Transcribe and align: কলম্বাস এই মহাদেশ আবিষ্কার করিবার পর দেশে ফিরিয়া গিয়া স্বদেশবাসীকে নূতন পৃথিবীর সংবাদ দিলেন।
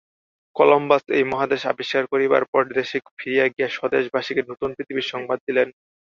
কলম্বাস 0.55 1.03
এই 1.17 1.23
মহাদেশ 1.31 1.61
আবিষ্কার 1.71 2.03
করিবার 2.11 2.43
পর 2.51 2.63
দেশে 2.71 2.97
ফিরিয়া 3.17 3.45
গিয়া 3.47 3.69
স্বদেশবাসীকে 3.71 4.41
নূতন 4.43 4.69
পৃথিবীর 4.77 5.11
সংবাদ 5.13 5.39
দিলেন। 5.47 5.67